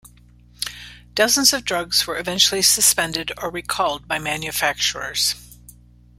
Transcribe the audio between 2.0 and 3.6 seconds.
were eventually suspended or